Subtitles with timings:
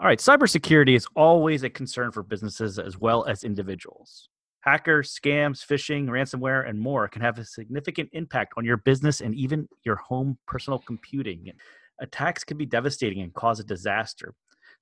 [0.00, 4.30] All right, cybersecurity is always a concern for businesses as well as individuals.
[4.62, 9.34] Hackers, scams, phishing, ransomware, and more can have a significant impact on your business and
[9.34, 11.52] even your home personal computing.
[12.00, 14.32] Attacks can be devastating and cause a disaster.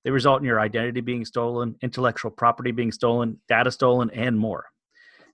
[0.05, 4.67] They result in your identity being stolen, intellectual property being stolen, data stolen, and more.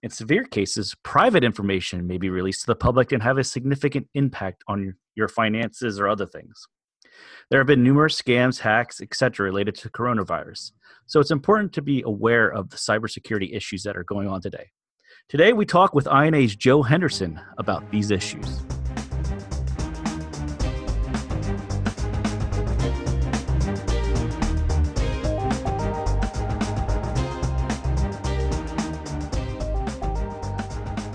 [0.03, 4.09] In severe cases, private information may be released to the public and have a significant
[4.15, 6.69] impact on your finances or other things.
[7.51, 10.73] There have been numerous scams, hacks, etc., related to coronavirus.
[11.07, 14.71] So it's important to be aware of the cybersecurity issues that are going on today.
[15.29, 18.63] Today, we talk with INA's Joe Henderson about these issues.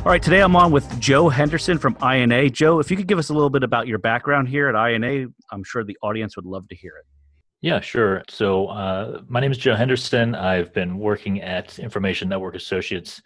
[0.09, 2.49] All right, today I'm on with Joe Henderson from INA.
[2.49, 5.27] Joe, if you could give us a little bit about your background here at INA,
[5.52, 7.05] I'm sure the audience would love to hear it.
[7.62, 8.23] Yeah, sure.
[8.27, 10.34] So, uh, my name is Joe Henderson.
[10.34, 13.21] I've been working at Information Network Associates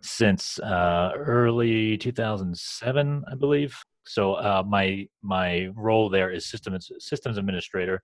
[0.00, 3.76] since uh, early 2007, I believe.
[4.06, 8.00] So, uh, my my role there is systems systems administrator.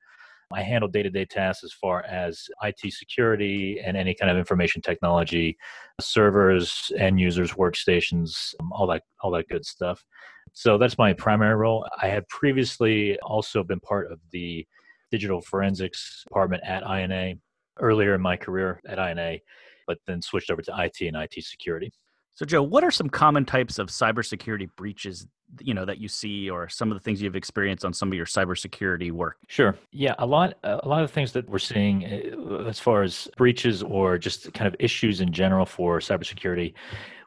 [0.53, 4.37] I handle day to day tasks as far as IT security and any kind of
[4.37, 5.57] information technology,
[6.01, 10.05] servers, end users, workstations, um, all that all that good stuff.
[10.53, 11.87] So that's my primary role.
[12.01, 14.67] I had previously also been part of the
[15.11, 17.35] digital forensics department at INA
[17.81, 19.39] earlier in my career at INA,
[19.87, 21.93] but then switched over to IT and IT security.
[22.35, 25.27] So, Joe, what are some common types of cybersecurity breaches,
[25.61, 28.15] you know, that you see, or some of the things you've experienced on some of
[28.15, 29.37] your cybersecurity work?
[29.47, 29.77] Sure.
[29.93, 33.85] Yeah, a lot, a lot of things that we're seeing uh, as far as breaches
[33.85, 36.75] or just kind of issues in general for cybersecurity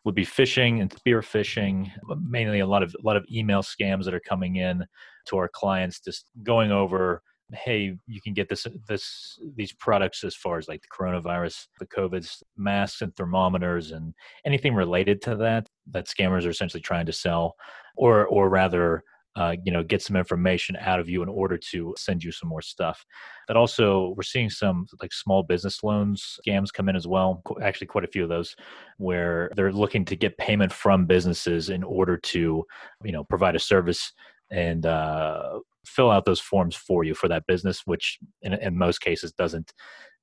[0.04, 1.90] would be phishing and spear phishing.
[2.22, 4.86] Mainly, a lot of a lot of email scams that are coming in
[5.28, 7.22] to our clients, just going over
[7.54, 11.86] hey you can get this this these products as far as like the coronavirus the
[11.86, 14.14] covid masks and thermometers and
[14.46, 17.56] anything related to that that scammers are essentially trying to sell
[17.96, 19.04] or or rather
[19.38, 22.50] uh, you know get some information out of you in order to send you some
[22.50, 23.06] more stuff.
[23.48, 27.88] But also we're seeing some like small business loans scams come in as well actually
[27.88, 28.56] quite a few of those
[28.98, 32.66] where they're looking to get payment from businesses in order to
[33.04, 34.12] you know provide a service
[34.52, 39.00] and uh, fill out those forms for you for that business, which in, in most
[39.00, 39.74] cases doesn't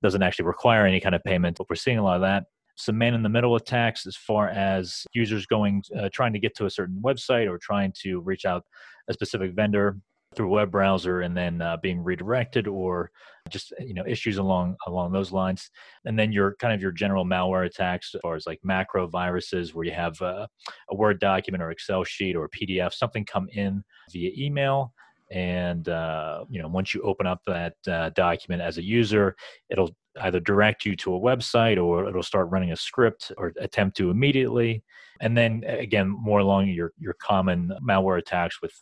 [0.02, 1.56] doesn't actually require any kind of payment.
[1.56, 2.44] But we're seeing a lot of that.
[2.76, 6.56] Some man in the middle attacks, as far as users going uh, trying to get
[6.56, 8.64] to a certain website or trying to reach out
[9.08, 9.98] a specific vendor
[10.36, 13.10] through a web browser and then uh, being redirected or
[13.50, 15.70] just you know issues along along those lines.
[16.04, 19.74] And then your kind of your general malware attacks as far as like macro viruses
[19.74, 20.46] where you have uh,
[20.90, 24.92] a word document or excel sheet or pdf something come in via email.
[25.30, 29.36] And uh, you know once you open up that uh, document as a user
[29.68, 29.90] it'll
[30.20, 34.10] either direct you to a website or it'll start running a script or attempt to
[34.10, 34.82] immediately.
[35.20, 38.72] And then again more along your your common malware attacks with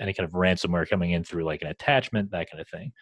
[0.00, 2.92] any kind of ransomware coming in through like an attachment that kind of thing.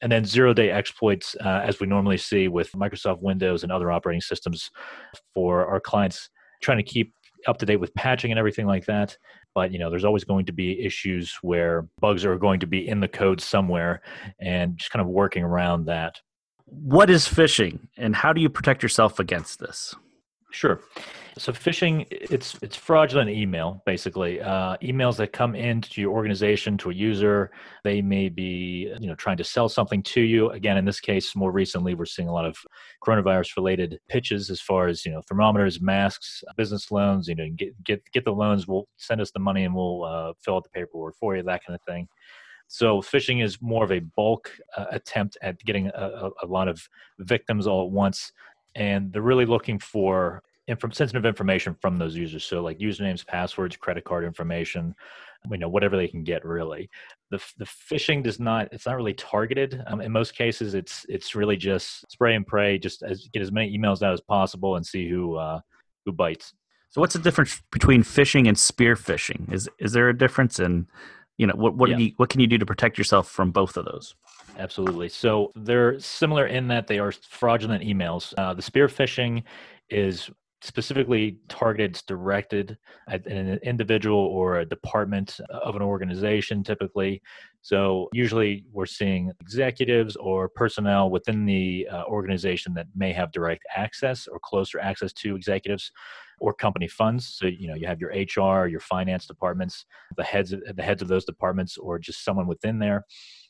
[0.00, 3.92] And then zero day exploits uh, as we normally see with microsoft windows and other
[3.92, 4.70] operating systems
[5.32, 6.28] for our clients
[6.60, 7.14] trying to keep
[7.46, 9.16] up to date with patching and everything like that.
[9.54, 12.88] But you know there's always going to be issues where bugs are going to be
[12.88, 14.00] in the code somewhere
[14.40, 16.20] and just kind of working around that.
[16.64, 19.94] What is phishing and how do you protect yourself against this
[20.52, 20.80] Sure.
[21.38, 24.38] So phishing, it's it's fraudulent email, basically.
[24.42, 27.50] Uh, emails that come into your organization to a user,
[27.84, 30.50] they may be you know trying to sell something to you.
[30.50, 32.58] Again, in this case, more recently, we're seeing a lot of
[33.02, 37.28] coronavirus-related pitches as far as you know thermometers, masks, business loans.
[37.28, 38.68] You know, get get get the loans.
[38.68, 41.42] We'll send us the money and we'll uh, fill out the paperwork for you.
[41.42, 42.08] That kind of thing.
[42.68, 46.88] So phishing is more of a bulk uh, attempt at getting a, a, lot of
[47.18, 48.32] victims all at once
[48.74, 50.42] and they're really looking for
[50.92, 52.44] sensitive information from those users.
[52.44, 54.94] So like usernames, passwords, credit card information,
[55.50, 56.88] you know, whatever they can get really.
[57.30, 59.82] The, the phishing does not, it's not really targeted.
[59.86, 63.52] Um, in most cases, it's, it's really just spray and pray, just as, get as
[63.52, 65.60] many emails out as possible and see who, uh,
[66.06, 66.54] who bites.
[66.90, 69.52] So what's the difference between phishing and spear phishing?
[69.52, 70.86] Is, is there a difference in,
[71.38, 71.96] you know, what, what, yeah.
[71.96, 74.14] you, what can you do to protect yourself from both of those?
[74.58, 75.08] Absolutely.
[75.08, 78.34] So they're similar in that they are fraudulent emails.
[78.36, 79.42] Uh, the spear phishing
[79.90, 80.30] is
[80.62, 82.78] specifically targeted, directed
[83.08, 87.20] at an individual or a department of an organization typically.
[87.62, 93.64] So usually we're seeing executives or personnel within the uh, organization that may have direct
[93.74, 95.90] access or closer access to executives
[96.42, 97.36] or company funds.
[97.38, 99.86] So you know you have your HR, your finance departments,
[100.16, 103.04] the heads of, the heads of those departments, or just someone within there.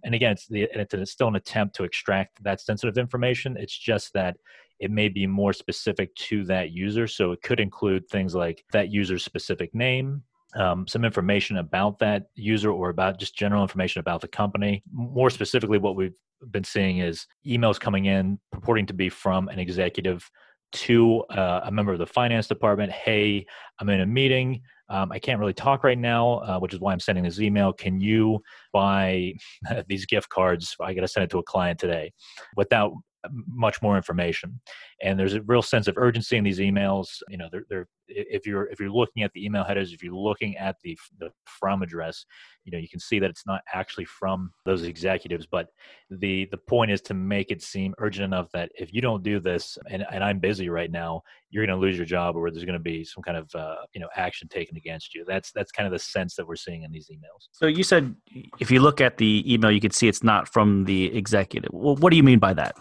[0.04, 3.56] And again, it's the it's still an attempt to extract that sensitive information.
[3.58, 4.36] It's just that
[4.78, 7.06] it may be more specific to that user.
[7.06, 10.22] So it could include things like that user's specific name,
[10.54, 14.82] um, some information about that user or about just general information about the company.
[14.92, 16.18] More specifically, what we've
[16.50, 20.30] been seeing is emails coming in purporting to be from an executive
[20.72, 23.44] to uh, a member of the finance department hey
[23.78, 24.60] i'm in a meeting.
[24.88, 27.72] Um, i can't really talk right now uh, which is why i'm sending this email.
[27.72, 28.42] Can you
[28.72, 29.34] buy
[29.88, 30.76] these gift cards?
[30.80, 32.12] I got to send it to a client today.
[32.56, 32.92] Without
[33.46, 34.60] much more information.
[35.02, 38.46] And there's a real sense of urgency in these emails you know they're, they're if
[38.46, 41.82] you're if you're looking at the email headers if you're looking at the, the from
[41.82, 42.24] address
[42.64, 45.68] you know you can see that it's not actually from those executives but
[46.10, 49.40] the the point is to make it seem urgent enough that if you don't do
[49.40, 52.64] this and, and i'm busy right now you're going to lose your job or there's
[52.64, 55.22] going to be some kind of uh, you know action taken against you.
[55.26, 57.48] That's that's kind of the sense that we're seeing in these emails.
[57.52, 58.16] So you said
[58.58, 61.70] if you look at the email you can see it's not from the executive.
[61.72, 62.74] Well what do you mean by that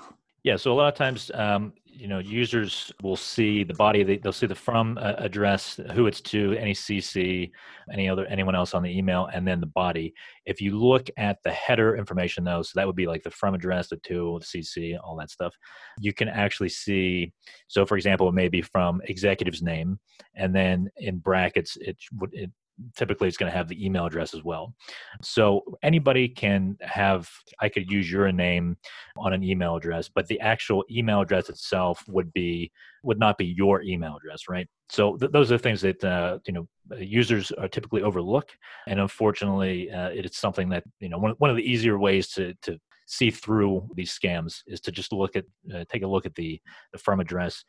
[0.43, 4.01] yeah, so a lot of times, um, you know, users will see the body.
[4.01, 7.51] They, will see the from uh, address, who it's to, any CC,
[7.93, 10.13] any other anyone else on the email, and then the body.
[10.45, 13.53] If you look at the header information, though, so that would be like the from
[13.53, 15.53] address, the to, the CC, all that stuff.
[15.99, 17.33] You can actually see.
[17.67, 19.99] So, for example, it may be from executive's name,
[20.35, 22.51] and then in brackets, it would it
[22.95, 24.73] typically it's going to have the email address as well.
[25.21, 27.29] So anybody can have,
[27.59, 28.77] I could use your name
[29.17, 32.71] on an email address, but the actual email address itself would be,
[33.03, 34.67] would not be your email address, right?
[34.89, 36.67] So th- those are the things that, uh, you know,
[36.97, 38.49] users are typically overlook.
[38.87, 42.29] And unfortunately, uh, it is something that, you know, one, one of the easier ways
[42.29, 42.77] to, to
[43.11, 45.43] see through these scams is to just look at
[45.75, 46.61] uh, take a look at the
[46.93, 47.65] the from address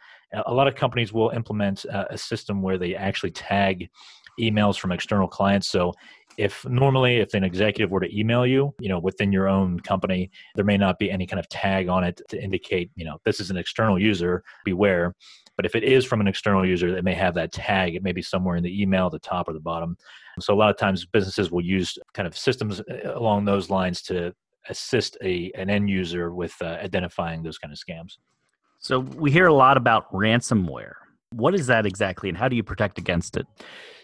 [0.47, 3.89] a lot of companies will implement uh, a system where they actually tag
[4.41, 5.69] emails from external clients.
[5.69, 5.93] So
[6.39, 10.31] if normally if an executive were to email you, you know, within your own company,
[10.55, 13.41] there may not be any kind of tag on it to indicate, you know, this
[13.41, 15.15] is an external user, beware.
[15.57, 17.95] But if it is from an external user, it may have that tag.
[17.95, 19.97] It may be somewhere in the email, the top or the bottom.
[20.41, 24.01] So a lot of times businesses will use kind of systems uh, along those lines
[24.03, 24.35] to
[24.69, 28.17] assist a an end user with uh, identifying those kind of scams.
[28.79, 30.95] So we hear a lot about ransomware.
[31.33, 33.47] What is that exactly, and how do you protect against it?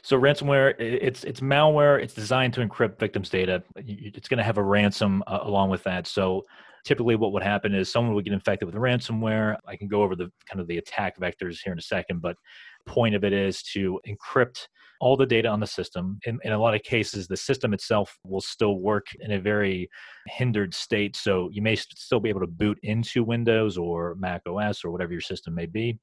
[0.03, 2.03] So ransomware, it's it's malware.
[2.03, 3.63] It's designed to encrypt victims' data.
[3.77, 6.07] It's going to have a ransom uh, along with that.
[6.07, 6.45] So
[6.85, 9.57] typically, what would happen is someone would get infected with ransomware.
[9.67, 12.37] I can go over the kind of the attack vectors here in a second, but
[12.87, 14.69] point of it is to encrypt
[15.01, 16.19] all the data on the system.
[16.27, 19.89] In, in a lot of cases, the system itself will still work in a very
[20.27, 21.17] hindered state.
[21.17, 25.13] So you may still be able to boot into Windows or Mac OS or whatever
[25.13, 25.99] your system may be.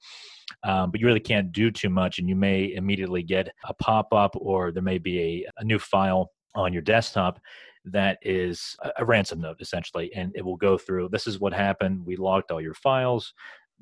[0.63, 4.13] Um, but you really can't do too much, and you may immediately get a pop
[4.13, 7.39] up or there may be a, a new file on your desktop
[7.85, 12.03] that is a ransom note essentially and it will go through this is what happened
[12.03, 13.33] we logged all your files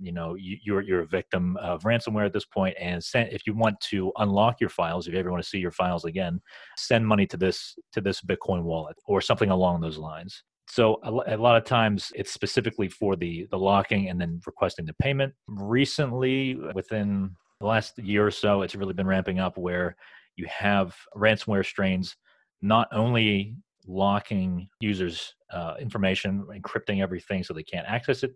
[0.03, 3.31] you know you, are you're, you're a victim of ransomware at this point and send,
[3.31, 6.05] if you want to unlock your files if you ever want to see your files
[6.05, 6.41] again
[6.77, 10.43] send money to this to this bitcoin wallet or something along those lines.
[10.69, 14.93] So a, lot of times it's specifically for the the locking and then requesting the
[14.93, 15.33] payment.
[15.47, 19.95] Recently within the last year or so it's really been ramping up where
[20.35, 22.15] you have ransomware strains
[22.61, 23.55] not only
[23.85, 28.33] locking users uh, information encrypting everything so they can't access it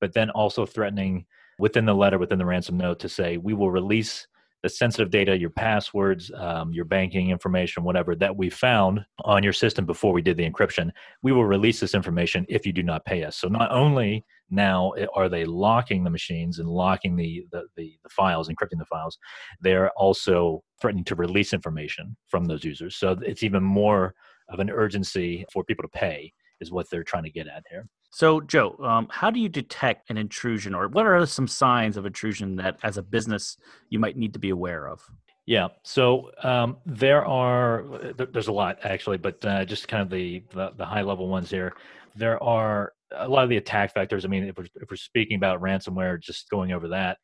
[0.00, 1.26] but then also threatening
[1.58, 4.26] within the letter, within the ransom note, to say, we will release
[4.62, 9.52] the sensitive data, your passwords, um, your banking information, whatever that we found on your
[9.52, 10.90] system before we did the encryption.
[11.22, 13.36] We will release this information if you do not pay us.
[13.36, 18.08] So not only now are they locking the machines and locking the, the, the, the
[18.08, 19.18] files, encrypting the files,
[19.60, 22.96] they're also threatening to release information from those users.
[22.96, 24.14] So it's even more
[24.48, 27.86] of an urgency for people to pay is what they're trying to get at here.
[28.10, 32.06] So, Joe, um, how do you detect an intrusion, or what are some signs of
[32.06, 33.56] intrusion that, as a business,
[33.90, 35.02] you might need to be aware of?
[35.46, 37.84] Yeah, so um, there are
[38.18, 41.48] there's a lot actually, but uh, just kind of the, the, the high level ones
[41.50, 41.72] here.
[42.16, 44.24] There are a lot of the attack vectors.
[44.24, 47.16] I mean, if we're, if we're speaking about ransomware, just going over that,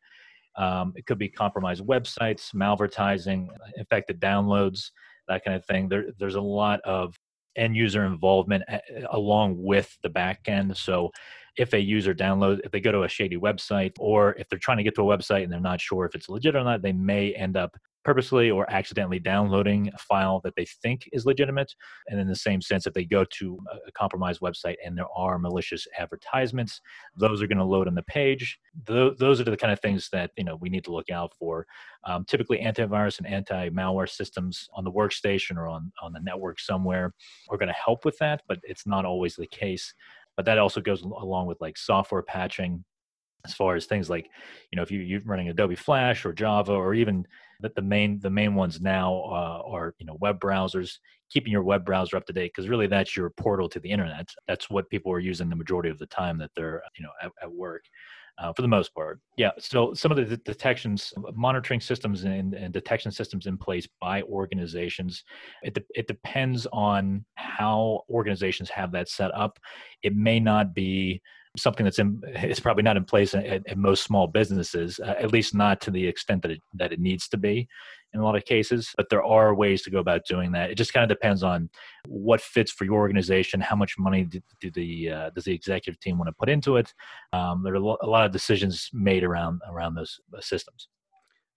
[0.57, 4.91] um, it could be compromised websites, malvertising, infected downloads,
[5.29, 5.89] that kind of thing.
[5.89, 7.15] There, there's a lot of
[7.57, 8.81] end user involvement eh,
[9.11, 10.77] along with the back end.
[10.77, 11.13] So
[11.57, 14.79] if a user downloads, if they go to a shady website, or if they're trying
[14.79, 16.93] to get to a website and they're not sure if it's legit or not, they
[16.93, 21.75] may end up purposely or accidentally downloading a file that they think is legitimate.
[22.09, 25.39] And in the same sense, if they go to a compromised website and there are
[25.39, 26.81] malicious advertisements,
[27.17, 28.59] those are going to load on the page.
[28.87, 31.67] those are the kind of things that you know we need to look out for.
[32.05, 37.15] Um, typically, antivirus and anti-malware systems on the workstation or on on the network somewhere
[37.49, 39.95] are going to help with that, but it's not always the case.
[40.37, 42.85] But that also goes along with like software patching
[43.45, 44.29] as far as things like
[44.71, 47.27] you know if you, you're running adobe flash or java or even
[47.65, 50.99] that the main the main ones now uh, are you know web browsers
[51.31, 54.29] keeping your web browser up to date because really that's your portal to the internet.
[54.47, 57.31] That's what people are using the majority of the time that they're you know at,
[57.43, 57.85] at work
[58.39, 59.19] uh, for the most part.
[59.39, 64.21] Yeah so some of the detections monitoring systems and, and detection systems in place by
[64.25, 65.25] organizations
[65.63, 69.59] it, de- it depends on how organizations have that set up.
[70.03, 71.23] It may not be
[71.57, 75.33] something that's in it's probably not in place at, at most small businesses uh, at
[75.33, 77.69] least not to the extent that it, that it needs to be
[78.13, 80.71] in a lot of cases but there are ways to go about doing that.
[80.71, 81.69] It just kind of depends on
[82.07, 86.01] what fits for your organization how much money do, do the uh, does the executive
[86.01, 86.93] team want to put into it.
[87.33, 90.89] Um, there are a lot of decisions made around around those systems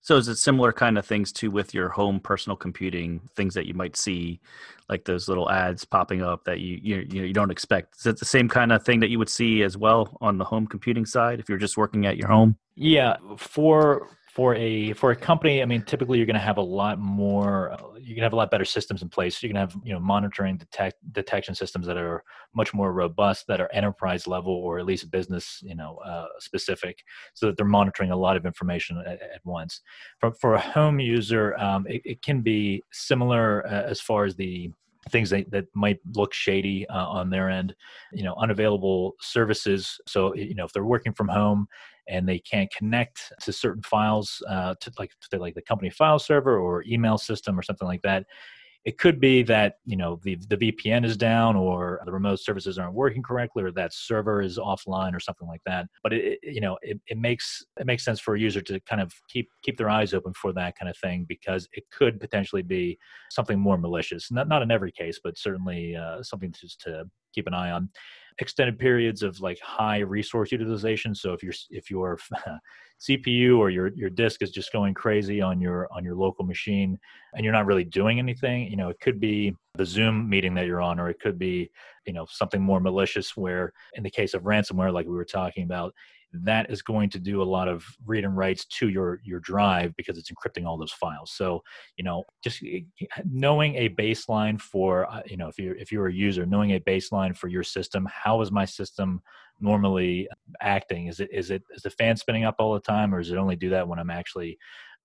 [0.08, 3.66] so is it similar kind of things too with your home personal computing things that
[3.66, 4.40] you might see,
[4.88, 7.98] like those little ads popping up that you you you, know, you don't expect?
[7.98, 10.46] Is it the same kind of thing that you would see as well on the
[10.46, 12.56] home computing side if you're just working at your home?
[12.74, 14.08] Yeah, for
[14.38, 17.72] for a for a company i mean typically you're going to have a lot more
[17.72, 19.44] uh, you can have a lot better systems in place.
[19.44, 22.24] You can have you know monitoring detect detection systems that are
[22.56, 27.04] much more robust that are enterprise level or at least business you know uh, specific
[27.34, 29.82] so that they're monitoring a lot of information at, at once.
[30.20, 34.36] For, for a home user um, it, it, can be similar uh, as far as
[34.36, 34.72] the
[35.10, 37.76] things that, that might look shady uh, on their end.
[38.14, 41.68] You know unavailable services so you know if they're working from home
[42.08, 46.20] and they can't connect to certain files uh, to like to like the company file
[46.20, 48.26] server or email system or something like that.
[48.86, 52.78] It could be that you know the, the vpn is down or the remote services
[52.78, 55.88] aren't working correctly or that server is offline or something like that.
[56.04, 59.02] But it, you know it, it makes it makes sense for a user to kind
[59.02, 62.62] of keep keep their eyes open for that kind of thing because it could potentially
[62.62, 62.98] be
[63.30, 64.32] something more malicious.
[64.32, 67.90] Not, not in every case but certainly uh, something just to keep an eye on
[68.40, 71.16] extended periods of like high resource utilization.
[71.16, 72.18] So if your if your
[73.00, 76.98] cpu or your your disk is just going crazy on your on your local machine
[77.36, 80.66] and you're not really doing anything you know it could be the zoom meeting that
[80.66, 81.70] you're on or it could be
[82.08, 85.64] you know something more malicious where in the case of ransomware like we were talking
[85.64, 85.94] about
[86.34, 89.96] that is going to do a lot of read and writes to your your drive
[89.96, 91.32] because it's encrypting all those files.
[91.32, 91.64] So
[91.96, 92.82] you know just eh,
[93.26, 96.80] knowing a baseline for uh, you know if you're if you're a user knowing a
[96.80, 99.22] baseline for your system how is my system
[99.60, 100.28] normally
[100.62, 101.08] acting?
[101.08, 103.38] Is it is it is the fan spinning up all the time or does it
[103.38, 104.58] only do that when i'm actually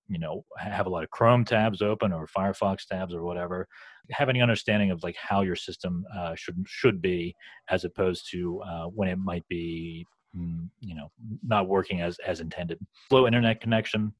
[0.09, 3.67] you know have a lot of chrome tabs open or firefox tabs or whatever?
[4.11, 7.35] Have any understanding of like how your system uh, should should be
[7.69, 11.11] as opposed to uh, when it might be you know
[11.45, 12.79] not working as as intended.
[13.09, 14.13] Slow internet connection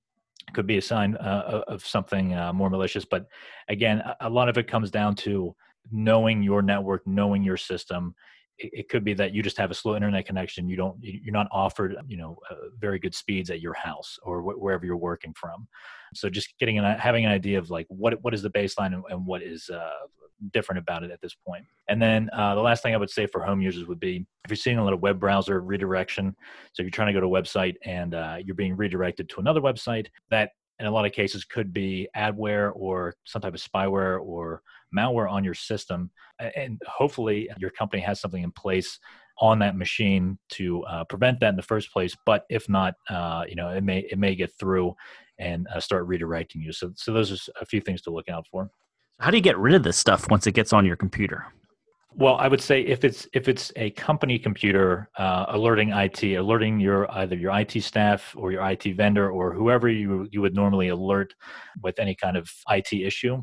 [0.53, 3.27] could be a sign uh, of something uh, more malicious but
[3.69, 5.55] again a lot of it comes down to
[5.91, 8.15] knowing your network knowing your system.
[8.57, 10.69] It, it could be that you just have a slow internet connection.
[10.69, 14.41] You don't you're not offered you know uh, very good speeds at your house or
[14.41, 15.67] wh- wherever you're working from.
[16.13, 19.03] So just getting an having an idea of like what what is the baseline and,
[19.09, 20.07] and what is uh,
[20.51, 21.65] different about it at this point.
[21.89, 24.51] And then uh, the last thing I would say for home users would be if
[24.51, 26.35] you're seeing a lot of web browser redirection,
[26.73, 29.39] so if you're trying to go to a website and uh, you're being redirected to
[29.39, 33.61] another website, that in a lot of cases could be adware or some type of
[33.61, 34.61] spyware or
[34.95, 36.09] malware on your system.
[36.39, 38.99] And hopefully your company has something in place
[39.39, 42.15] on that machine to uh, prevent that in the first place.
[42.25, 44.95] But if not, uh, you know, it may it may get through
[45.39, 46.71] and uh, start redirecting you.
[46.71, 48.69] So, so those are a few things to look out for.
[49.19, 51.45] How do you get rid of this stuff once it gets on your computer?
[52.15, 56.79] Well, I would say if it's if it's a company computer, uh, alerting IT, alerting
[56.79, 60.89] your either your IT staff or your IT vendor or whoever you you would normally
[60.89, 61.33] alert
[61.81, 63.41] with any kind of IT issue.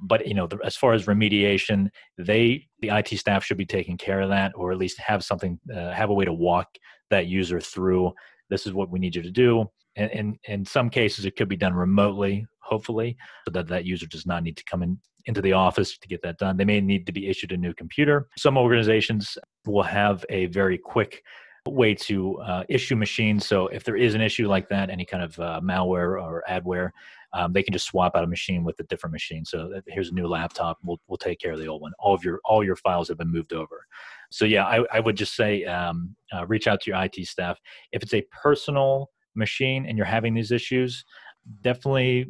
[0.00, 3.96] But you know, the, as far as remediation, they the IT staff should be taking
[3.96, 6.66] care of that, or at least have something, uh, have a way to walk
[7.10, 8.12] that user through.
[8.50, 9.66] This is what we need you to do.
[9.96, 14.06] And in in some cases, it could be done remotely hopefully, so that that user
[14.06, 16.56] does not need to come in into the office to get that done.
[16.56, 18.28] They may need to be issued a new computer.
[18.38, 19.36] Some organizations
[19.66, 21.22] will have a very quick
[21.66, 23.46] way to uh, issue machines.
[23.46, 26.90] So if there is an issue like that, any kind of uh, malware or adware,
[27.34, 29.44] um, they can just swap out a machine with a different machine.
[29.44, 30.78] So here's a new laptop.
[30.82, 31.92] We'll we'll take care of the old one.
[31.98, 33.86] All of your all your files have been moved over.
[34.30, 37.58] So yeah, I, I would just say um, uh, reach out to your IT staff.
[37.92, 41.04] If it's a personal machine and you're having these issues,
[41.62, 42.26] definitely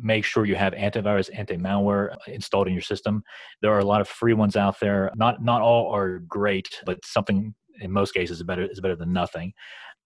[0.00, 3.22] make sure you have antivirus, anti-malware installed in your system.
[3.62, 5.10] There are a lot of free ones out there.
[5.16, 9.12] Not not all are great, but something in most cases is better is better than
[9.12, 9.52] nothing.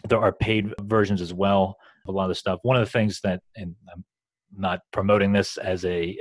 [0.09, 1.77] There are paid versions as well.
[2.09, 2.59] A lot of the stuff.
[2.63, 4.05] One of the things that, and I'm
[4.57, 6.17] not promoting this as a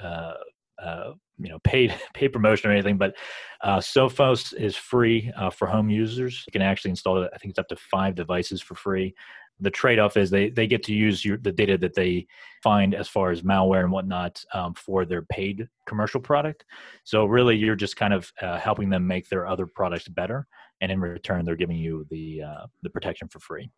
[0.00, 0.34] uh, uh,
[0.82, 3.16] uh, you know paid paid promotion or anything, but
[3.62, 6.44] uh, Sophos is free uh, for home users.
[6.46, 7.30] You can actually install it.
[7.34, 9.14] I think it's up to five devices for free.
[9.60, 12.26] The trade-off is they they get to use your, the data that they
[12.62, 16.64] find as far as malware and whatnot um, for their paid commercial product.
[17.04, 20.46] So really, you're just kind of uh, helping them make their other products better,
[20.80, 23.68] and in return, they're giving you the uh, the protection for free.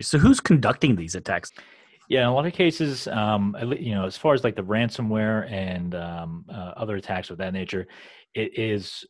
[0.00, 1.52] So who's conducting these attacks?
[2.10, 5.48] Yeah, in a lot of cases, um, you know, as far as like the ransomware
[5.48, 7.86] and um, uh, other attacks of that nature,
[8.34, 9.04] it is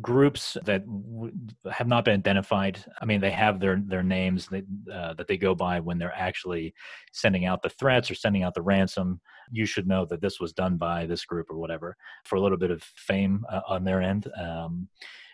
[0.00, 1.32] groups that w-
[1.70, 2.84] have not been identified.
[3.00, 6.12] I mean, they have their their names that uh, that they go by when they're
[6.12, 6.74] actually
[7.12, 9.20] sending out the threats or sending out the ransom.
[9.52, 12.58] You should know that this was done by this group or whatever for a little
[12.58, 14.26] bit of fame uh, on their end.
[14.36, 14.88] Um,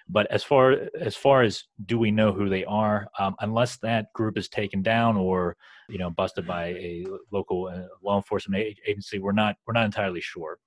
[0.09, 4.13] but as far as far as do we know who they are, um, unless that
[4.13, 5.57] group is taken down or
[5.89, 10.21] you know busted by a local uh, law enforcement agency, we're not we're not entirely
[10.21, 10.59] sure.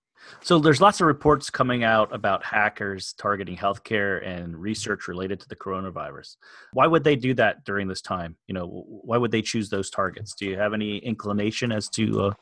[0.41, 5.47] So there's lots of reports coming out about hackers targeting healthcare and research related to
[5.47, 6.35] the coronavirus.
[6.73, 8.35] Why would they do that during this time?
[8.47, 10.35] You know, why would they choose those targets?
[10.35, 12.33] Do you have any inclination as to uh,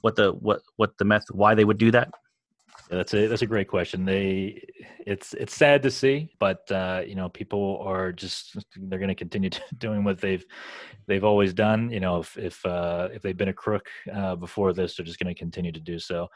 [0.00, 2.10] what the what what the method why they would do that?
[2.90, 4.04] Yeah, that's a that's a great question.
[4.04, 4.62] They
[5.06, 9.14] it's it's sad to see, but uh, you know people are just they're going to
[9.14, 10.44] continue doing what they've
[11.06, 11.90] they've always done.
[11.90, 15.18] You know, if if uh, if they've been a crook uh, before this, they're just
[15.18, 16.28] going to continue to do so.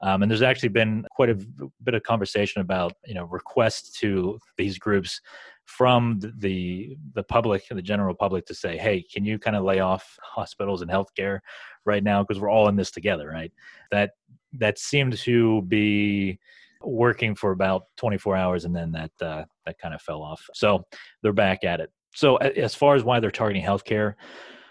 [0.00, 1.34] Um, and there's actually been quite a
[1.82, 5.20] bit of conversation about you know requests to these groups
[5.64, 9.80] from the the public, the general public, to say, hey, can you kind of lay
[9.80, 11.40] off hospitals and healthcare
[11.84, 13.52] right now because we're all in this together, right?
[13.90, 14.12] That
[14.54, 16.38] that seemed to be
[16.82, 20.48] working for about 24 hours and then that uh, that kind of fell off.
[20.54, 20.84] So
[21.22, 21.90] they're back at it.
[22.14, 24.14] So as far as why they're targeting healthcare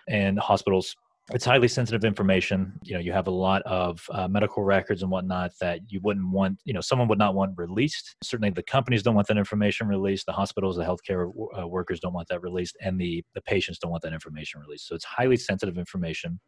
[0.07, 0.96] and hospitals
[1.34, 2.72] it's highly sensitive information.
[2.84, 6.29] You know you have a lot of uh, medical records and whatnot that you wouldn't
[6.31, 8.15] want you know someone would not want released.
[8.24, 10.25] Certainly the companies don't want that information released.
[10.25, 11.29] The hospitals the healthcare
[11.60, 14.88] uh, workers don't want that released and the the patients don't want that information released.
[14.88, 16.39] So it's highly sensitive information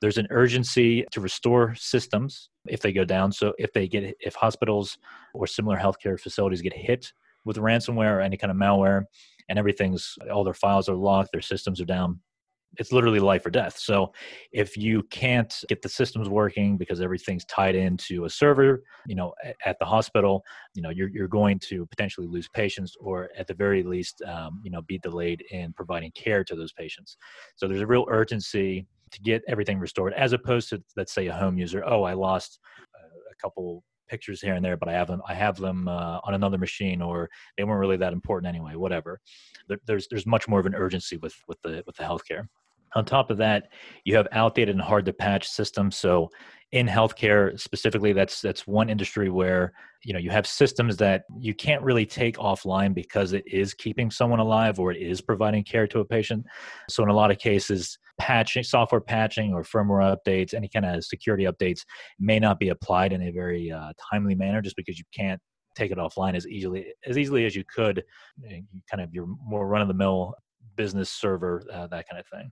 [0.00, 4.34] there's an urgency to restore systems if they go down so if they get if
[4.34, 4.98] hospitals
[5.34, 7.12] or similar healthcare facilities get hit
[7.44, 9.04] with ransomware or any kind of malware
[9.48, 12.20] and everything's all their files are locked their systems are down
[12.76, 13.78] it's literally life or death.
[13.78, 14.12] So
[14.52, 19.32] if you can't get the systems working because everything's tied into a server, you know,
[19.64, 20.44] at the hospital,
[20.74, 24.60] you know, you're you're going to potentially lose patients, or at the very least, um,
[24.62, 27.16] you know, be delayed in providing care to those patients.
[27.56, 31.32] So there's a real urgency to get everything restored, as opposed to let's say a
[31.32, 31.82] home user.
[31.86, 32.58] Oh, I lost
[33.30, 35.22] a couple pictures here and there, but I have them.
[35.28, 38.74] I have them uh, on another machine, or they weren't really that important anyway.
[38.74, 39.20] Whatever.
[39.68, 42.48] There, there's there's much more of an urgency with with the with the healthcare.
[42.94, 43.68] On top of that,
[44.04, 45.96] you have outdated and hard to patch systems.
[45.96, 46.30] So
[46.72, 49.72] in healthcare specifically, that's that's one industry where
[50.04, 54.10] you know you have systems that you can't really take offline because it is keeping
[54.10, 56.44] someone alive or it is providing care to a patient.
[56.90, 61.04] So in a lot of cases, patching, software patching, or firmware updates, any kind of
[61.04, 61.80] security updates
[62.18, 65.40] may not be applied in a very uh, timely manner, just because you can't
[65.74, 68.04] take it offline as easily as easily as you could.
[68.90, 70.34] Kind of your more run of the mill
[70.78, 72.50] business server, uh, that kind of thing.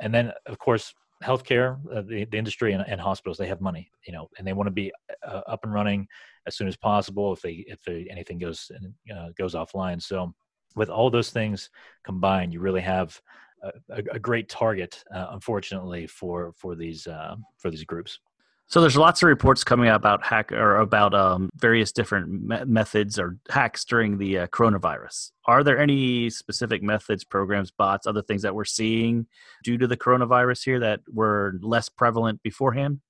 [0.00, 3.90] And then, of course, healthcare, uh, the, the industry and, and, hospitals, they have money,
[4.06, 4.92] you know, and they want to be
[5.26, 6.06] uh, up and running
[6.46, 8.70] as soon as possible if they if they, anything goes
[9.10, 10.00] uh, goes offline.
[10.00, 10.34] So,
[10.76, 11.70] with all those things
[12.04, 13.18] combined, you really have
[13.62, 18.20] a, a great target, uh, unfortunately, for for these uh, for these groups.
[18.68, 22.64] So there's lots of reports coming out about hack or about um, various different me-
[22.64, 25.30] methods or hacks during the uh, coronavirus.
[25.46, 29.26] Are there any specific methods, programs, bots, other things that we're seeing
[29.62, 33.00] due to the coronavirus here that were less prevalent beforehand?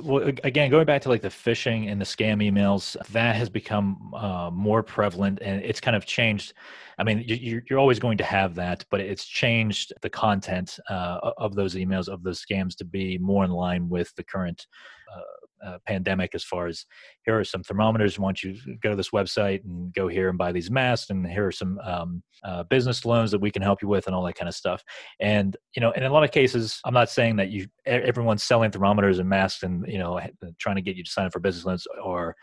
[0.00, 4.12] Well again going back to like the phishing and the scam emails that has become
[4.14, 6.52] uh, more prevalent and it's kind of changed.
[6.98, 11.32] I mean you, are always going to have that but it's changed the content uh,
[11.38, 14.66] of those emails of those scams to be more in line with the current
[15.14, 16.84] uh, uh, pandemic as far as
[17.24, 18.18] here are some thermometers.
[18.18, 21.10] Why don't you go to this website and go here and buy these masks?
[21.10, 24.14] And here are some um, uh, business loans that we can help you with, and
[24.14, 24.82] all that kind of stuff.
[25.20, 28.70] And you know, in a lot of cases, I'm not saying that you everyone's selling
[28.70, 30.20] thermometers and masks and you know
[30.58, 32.34] trying to get you to sign up for business loans are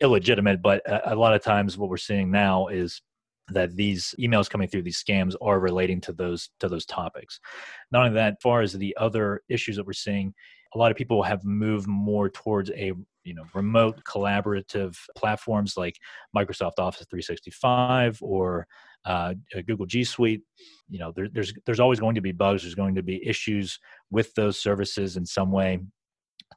[0.00, 3.02] illegitimate, but a, a lot of times what we're seeing now is
[3.52, 7.40] that these emails coming through these scams are relating to those to those topics
[7.90, 10.32] not only that as far as the other issues that we're seeing
[10.74, 12.92] a lot of people have moved more towards a
[13.24, 15.96] you know remote collaborative platforms like
[16.36, 18.66] microsoft office 365 or
[19.04, 19.34] uh,
[19.66, 20.42] google g suite.
[20.88, 22.62] You know there, there's there's always going to be bugs.
[22.62, 23.78] There's going to be issues
[24.10, 25.80] with those services in some way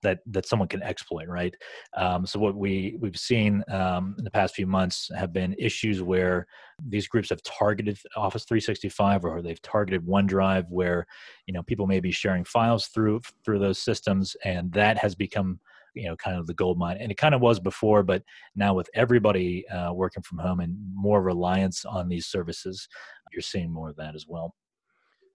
[0.02, 1.56] that that someone can exploit, right?
[1.96, 6.02] Um, so what we we've seen um, in the past few months have been issues
[6.02, 6.48] where
[6.88, 11.06] these groups have targeted Office 365 or they've targeted OneDrive, where
[11.46, 15.60] you know people may be sharing files through through those systems, and that has become
[15.94, 18.24] you know kind of the gold mine and it kind of was before but
[18.56, 22.88] now with everybody uh, working from home and more reliance on these services
[23.32, 24.56] you're seeing more of that as well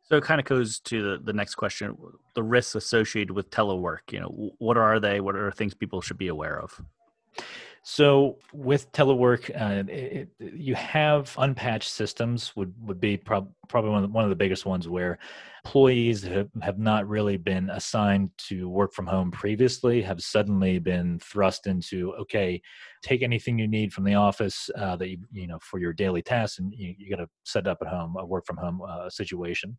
[0.09, 1.97] so it kind of goes to the, the next question:
[2.35, 4.11] the risks associated with telework.
[4.11, 5.21] You know, what are they?
[5.21, 6.81] What are things people should be aware of?
[7.91, 14.05] So with telework, uh, it, you have unpatched systems would would be prob- probably one
[14.05, 15.19] of, the, one of the biggest ones where
[15.65, 21.19] employees have, have not really been assigned to work from home previously have suddenly been
[21.21, 22.61] thrust into okay,
[23.03, 26.21] take anything you need from the office uh, that you you know for your daily
[26.21, 29.09] tasks and you, you got to set up at home a work from home uh,
[29.09, 29.79] situation.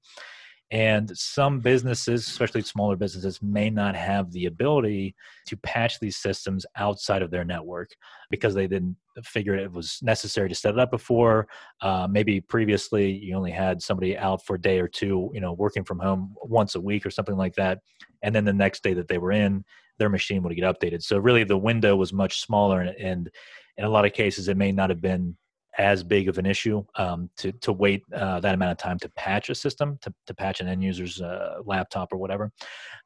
[0.71, 5.15] And some businesses, especially smaller businesses, may not have the ability
[5.47, 7.89] to patch these systems outside of their network
[8.29, 11.47] because they didn't figure it was necessary to set it up before.
[11.81, 15.53] Uh, maybe previously you only had somebody out for a day or two, you know,
[15.53, 17.79] working from home once a week or something like that.
[18.21, 19.65] And then the next day that they were in,
[19.97, 21.01] their machine would get updated.
[21.01, 23.29] So really the window was much smaller and, and
[23.77, 25.35] in a lot of cases it may not have been
[25.77, 29.09] as big of an issue um, to to wait uh, that amount of time to
[29.09, 32.51] patch a system to to patch an end user's uh, laptop or whatever.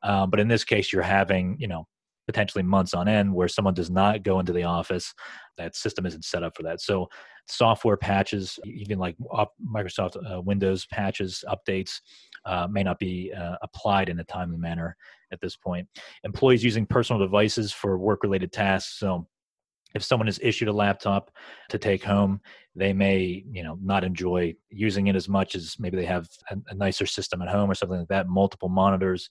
[0.02, 1.88] Um, but in this case, you're having you know
[2.26, 5.14] potentially months on end where someone does not go into the office.
[5.58, 6.82] That system isn't set up for that.
[6.82, 7.10] So
[7.48, 9.16] software patches, even like
[9.66, 12.00] Microsoft uh, Windows patches, updates.
[12.46, 14.98] Uh, may not be uh, applied in a timely manner
[15.32, 15.88] at this point.
[16.26, 19.00] Employees using personal devices for work related tasks.
[19.00, 19.28] So,
[19.94, 21.32] if someone is issued a laptop
[21.70, 22.40] to take home
[22.76, 26.58] they may you know not enjoy using it as much as maybe they have a,
[26.70, 29.30] a, nicer system at home or something like that multiple monitors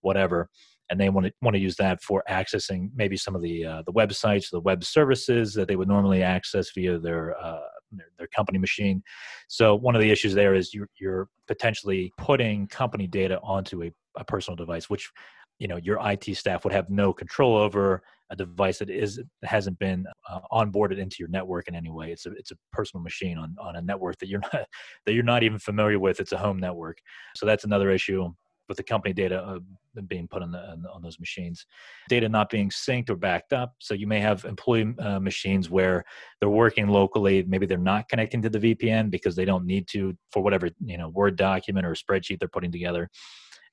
[0.00, 0.48] whatever
[0.90, 3.82] and they want to want to use that for accessing maybe some of the uh,
[3.86, 7.60] the websites the web services that they would normally access via their uh,
[7.92, 9.02] their, their, company machine.
[9.48, 13.92] So one of the issues there is you're, you're potentially putting company data onto a,
[14.16, 15.10] a personal device which
[15.58, 19.78] you know your IT staff would have no control over a device that is hasn't
[19.78, 22.10] been uh, onboarded into your network in any way.
[22.10, 24.66] It's a it's a personal machine on on a network that you're not
[25.06, 26.18] that you're not even familiar with.
[26.18, 26.98] It's a home network,
[27.36, 28.32] so that's another issue
[28.68, 29.58] with the company data uh,
[30.06, 31.66] being put on, the, on those machines.
[32.08, 33.74] Data not being synced or backed up.
[33.80, 36.04] So you may have employee uh, machines where
[36.40, 37.42] they're working locally.
[37.42, 40.96] Maybe they're not connecting to the VPN because they don't need to for whatever you
[40.96, 43.10] know Word document or spreadsheet they're putting together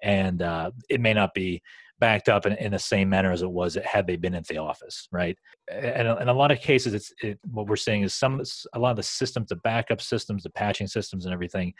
[0.02, 1.62] and uh, it may not be
[2.00, 4.58] backed up in, in, the same manner as it was had they been at the
[4.58, 5.38] office, right?
[5.72, 8.42] And in a lot of cases, it's it, what we're seeing is some
[8.74, 11.74] a lot of the systems, the backup systems, the patching systems, and everything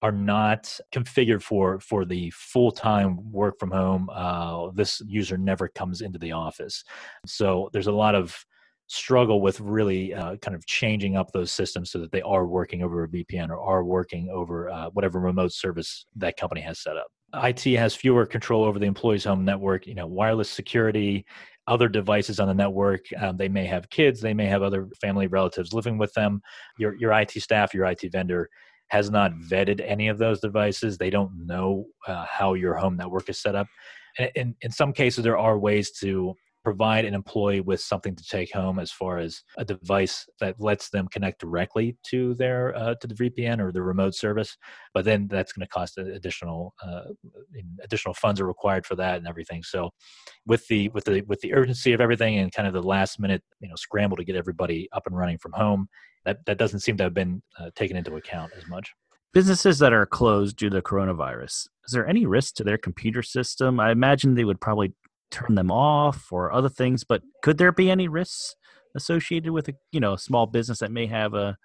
[0.00, 4.08] are not configured for for the full time work from home.
[4.12, 6.84] Uh, this user never comes into the office,
[7.26, 8.44] so there's a lot of
[8.88, 12.82] struggle with really uh, kind of changing up those systems so that they are working
[12.82, 16.96] over a VPN or are working over uh, whatever remote service that company has set
[16.96, 17.06] up.
[17.44, 21.26] IT has fewer control over the employee's home network, you know, wireless security,
[21.66, 23.02] other devices on the network.
[23.20, 26.40] Um, they may have kids, they may have other family relatives living with them.
[26.78, 28.48] Your your IT staff, your IT vendor
[28.88, 30.96] has not vetted any of those devices.
[30.96, 33.66] They don't know uh, how your home network is set up.
[34.18, 38.24] And in, in some cases, there are ways to provide an employee with something to
[38.24, 42.94] take home as far as a device that lets them connect directly to their uh,
[42.96, 44.56] to the VPN or the remote service.
[44.94, 47.02] But then that's going to cost additional uh,
[47.82, 49.62] additional funds are required for that and everything.
[49.62, 49.90] So
[50.46, 53.42] with the with the with the urgency of everything and kind of the last minute
[53.60, 55.88] you know scramble to get everybody up and running from home,
[56.24, 58.92] that that doesn't seem to have been uh, taken into account as much.
[59.34, 63.78] Businesses that are closed due to coronavirus, is there any risk to their computer system?
[63.78, 64.94] I imagine they would probably
[65.30, 68.56] turn them off or other things but could there be any risks
[68.94, 71.56] associated with a you know a small business that may have a,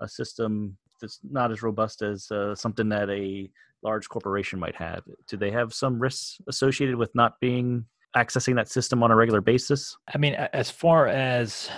[0.00, 3.50] a system that's not as robust as uh, something that a
[3.82, 5.02] large corporation might have?
[5.26, 9.40] Do they have some risks associated with not being accessing that system on a regular
[9.40, 11.70] basis i mean as far as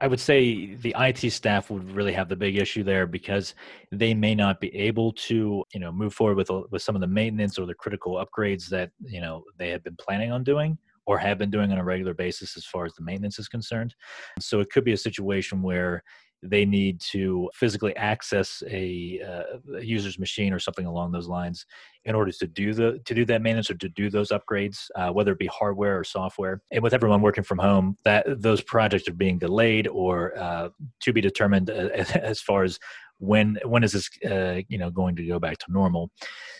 [0.00, 3.54] i would say the it staff would really have the big issue there because
[3.92, 7.06] they may not be able to you know move forward with with some of the
[7.06, 11.18] maintenance or the critical upgrades that you know they had been planning on doing or
[11.18, 13.94] have been doing on a regular basis as far as the maintenance is concerned.
[14.40, 16.02] So it could be a situation where
[16.44, 21.64] they need to physically access a, uh, a, user's machine or something along those lines
[22.04, 25.10] in order to do the to do that maintenance or to do those upgrades, uh,
[25.10, 26.60] whether it be hardware or software.
[26.70, 30.68] And with everyone working from home, that those projects are being delayed or uh,
[31.00, 32.78] to be determined uh, as far as
[33.18, 36.10] when when is this uh, you know going to go back to normal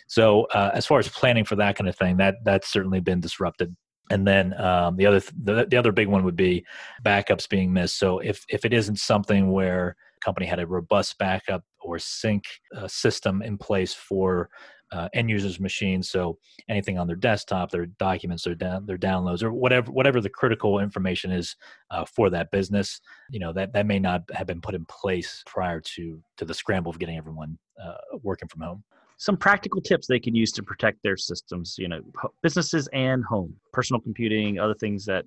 [0.07, 3.19] so uh, as far as planning for that kind of thing that that's certainly been
[3.19, 3.75] disrupted
[4.11, 6.65] and then um, the other th- the, the other big one would be
[7.03, 7.97] backups being missed.
[7.97, 12.87] So if if it isn't something where company had a robust backup or sync uh,
[12.87, 14.49] system in place for
[14.91, 16.37] uh, end users machines so
[16.69, 21.31] anything on their desktop their documents their their downloads or whatever whatever the critical information
[21.31, 21.55] is
[21.91, 25.43] uh, for that business you know that that may not have been put in place
[25.47, 28.83] prior to to the scramble of getting everyone uh, working from home
[29.17, 32.01] some practical tips they can use to protect their systems you know
[32.41, 35.25] businesses and home personal computing other things that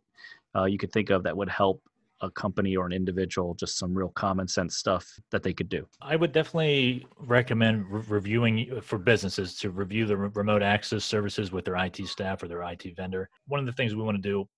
[0.57, 1.83] uh, you could think of that would help
[2.20, 5.87] a company or an individual just some real common sense stuff that they could do.
[6.01, 11.53] I would definitely recommend re- reviewing for businesses to review the re- remote access services
[11.53, 13.29] with their it staff or their it vendor.
[13.46, 14.48] One of the things we want to do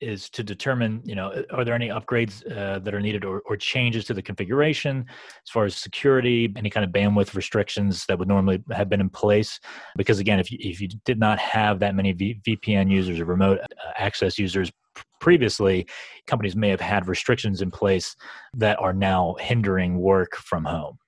[0.00, 3.56] is to determine, you know, are there any upgrades uh, that are needed or, or
[3.56, 8.28] changes to the configuration as far as security, any kind of bandwidth restrictions that would
[8.28, 9.60] normally have been in place?
[9.96, 13.24] Because again, if you, if you did not have that many v- VPN users or
[13.26, 14.72] remote uh, access users
[15.20, 15.86] previously,
[16.26, 18.16] companies may have had restrictions in place
[18.54, 20.98] that are now hindering work from home.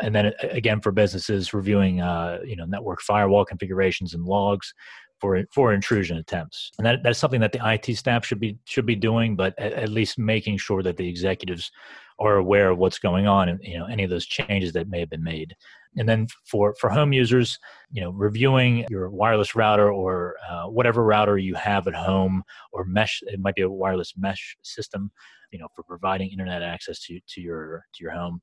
[0.00, 4.74] And then again, for businesses reviewing, uh, you know, network firewall configurations and logs
[5.20, 8.86] for for intrusion attempts, and that, that's something that the IT staff should be should
[8.86, 11.70] be doing, but at, at, least making sure that the executives
[12.18, 15.00] are aware of what's going on and you know any of those changes that may
[15.00, 15.54] have been made.
[15.96, 17.58] And then for for home users,
[17.90, 22.84] you know, reviewing your wireless router or uh, whatever router you have at home, or
[22.84, 25.10] mesh, it might be a wireless mesh system,
[25.50, 28.40] you know, for providing internet access to to your to your home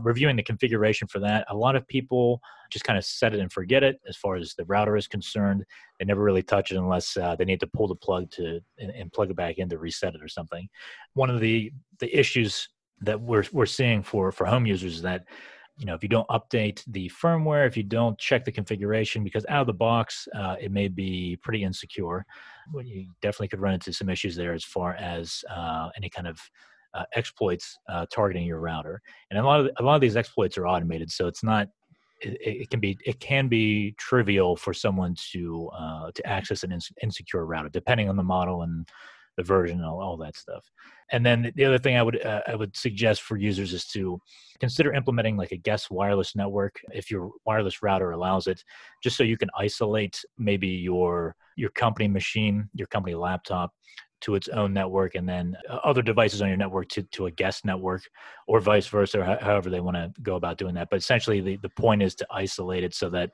[0.00, 1.46] reviewing the configuration for that.
[1.48, 4.54] A lot of people just kind of set it and forget it as far as
[4.54, 5.64] the router is concerned.
[5.98, 8.90] They never really touch it unless uh, they need to pull the plug to and,
[8.90, 10.68] and plug it back in to reset it or something.
[11.14, 12.68] One of the the issues
[13.00, 15.24] that we're we're seeing for for home users is that
[15.78, 19.44] you know if you don't update the firmware if you don't check the configuration because
[19.48, 22.24] out of the box uh, it may be pretty insecure
[22.82, 26.38] you definitely could run into some issues there as far as uh, any kind of
[26.94, 29.00] uh, exploits uh, targeting your router.
[29.30, 31.68] And a lot of a lot of these exploits are automated, so it's not.
[32.20, 36.72] It, it can be it can be trivial for someone to uh, to access an
[36.72, 38.88] ins- insecure router, depending on the model and
[39.36, 40.64] the version and all, all that stuff.
[41.10, 44.18] And then the other thing I would uh, I would suggest for users is to
[44.60, 48.62] consider implementing like a guest wireless network if your wireless router allows it,
[49.02, 53.72] just so you can isolate maybe your your company machine, your company laptop
[54.24, 57.30] to its own network and then uh, other devices on your network to, to a
[57.30, 58.02] guest network
[58.46, 60.88] or vice versa or however they want to go about doing that.
[60.90, 63.30] But essentially the, the point is to isolate it so that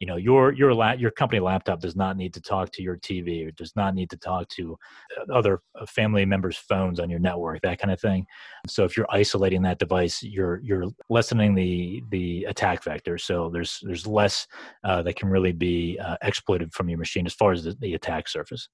[0.00, 2.96] you know your your la- your company laptop does not need to talk to your
[2.96, 4.76] tv or does not need to talk to
[5.16, 8.26] uh, other uh, family members phones on your network that kind of thing.
[8.66, 13.16] So if you're isolating that device you're you're lessening the the attack vector.
[13.16, 14.48] So there's there's less
[14.82, 17.94] uh, that can really be uh, exploited from your machine as far as the, the
[17.94, 18.68] attack surface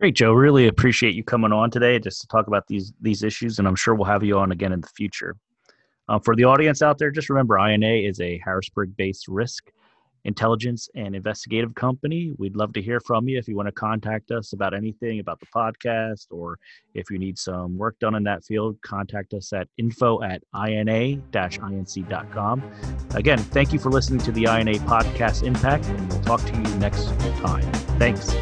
[0.00, 0.32] Great, Joe.
[0.32, 3.74] Really appreciate you coming on today just to talk about these these issues, and I'm
[3.74, 5.36] sure we'll have you on again in the future.
[6.08, 9.72] Uh, for the audience out there, just remember INA is a Harrisburg-based risk,
[10.24, 12.32] intelligence, and investigative company.
[12.38, 15.40] We'd love to hear from you if you want to contact us about anything about
[15.40, 16.58] the podcast, or
[16.94, 21.02] if you need some work done in that field, contact us at info at ina-inc.com.
[23.14, 26.62] Again, thank you for listening to the INA Podcast Impact, and we'll talk to you
[26.76, 27.06] next
[27.40, 27.70] time.
[27.98, 28.32] Thanks.